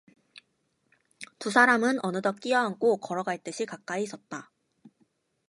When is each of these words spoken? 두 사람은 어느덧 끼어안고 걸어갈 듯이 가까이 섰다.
두 1.37 1.51
사람은 1.51 1.99
어느덧 2.03 2.39
끼어안고 2.39 2.97
걸어갈 3.01 3.37
듯이 3.37 3.67
가까이 3.67 4.07
섰다. 4.07 4.51